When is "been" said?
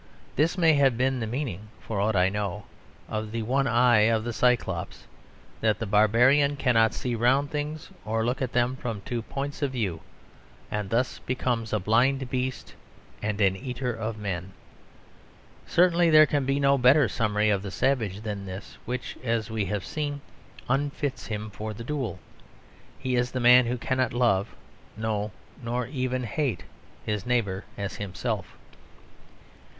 0.97-1.19